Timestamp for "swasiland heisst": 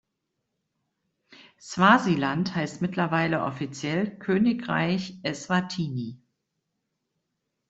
1.61-2.81